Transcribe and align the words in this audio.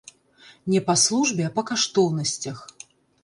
Не 0.73 0.79
па 0.87 0.95
службе, 1.03 1.43
а 1.49 1.53
па 1.57 1.65
каштоўнасцях. 1.71 2.65